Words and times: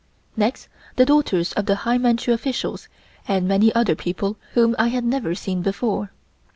Next, 0.35 0.67
the 0.95 1.05
daughters 1.05 1.53
of 1.53 1.67
the 1.67 1.75
high 1.85 1.99
Manchu 1.99 2.31
officials 2.33 2.87
and 3.27 3.47
many 3.47 3.71
other 3.75 3.93
people 3.93 4.35
whom 4.55 4.75
I 4.79 4.87
had 4.87 5.03
never 5.05 5.35
seen 5.35 5.61
before. 5.61 6.11